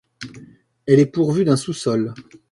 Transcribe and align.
Elle 0.87 0.97
est 0.99 1.05
pourvue 1.05 1.45
d'un 1.45 1.55
sous-sol. 1.57 2.15